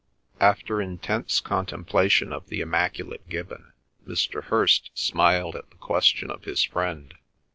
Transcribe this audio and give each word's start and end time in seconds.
After 0.39 0.81
intense 0.81 1.39
contemplation 1.39 2.33
of 2.33 2.47
the 2.47 2.59
immaculate 2.61 3.29
Gibbon 3.29 3.71
Mr. 4.07 4.45
Hirst 4.45 4.89
smiled 4.95 5.55
at 5.55 5.69
the 5.69 5.77
question 5.77 6.31
of 6.31 6.45
his 6.45 6.63
friend. 6.63 7.13